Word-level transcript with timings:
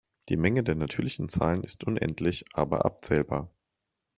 Die 0.29 0.35
Menge 0.35 0.63
der 0.63 0.73
natürlichen 0.73 1.29
Zahlen 1.29 1.63
ist 1.63 1.83
unendlich 1.83 2.45
aber 2.53 2.85
abzählbar. 2.85 3.51